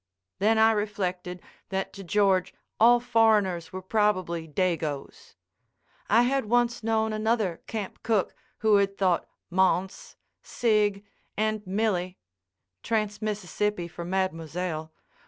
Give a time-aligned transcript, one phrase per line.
[0.39, 5.35] Then I reflected that to George all foreigners were probably "Dagoes."
[6.09, 8.33] I had once known another camp cook
[8.65, 11.05] who had thought Mons., Sig.,
[11.37, 12.17] and Millie
[12.81, 14.91] (Trans Mississippi for Mlle.)